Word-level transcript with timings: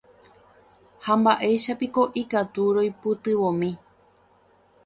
Ha 1.07 1.17
mba'éichapiko 1.19 2.07
ikatu 2.23 2.65
roipytyvõmi 2.79 3.73